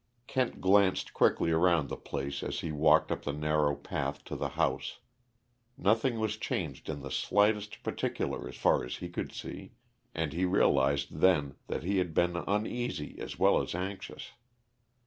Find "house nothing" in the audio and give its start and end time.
4.57-6.19